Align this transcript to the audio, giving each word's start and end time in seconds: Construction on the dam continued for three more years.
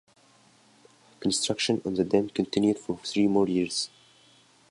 Construction 1.19 1.79
on 1.85 1.93
the 1.93 2.03
dam 2.03 2.27
continued 2.29 2.79
for 2.79 2.97
three 3.05 3.27
more 3.27 3.47
years. 3.47 3.91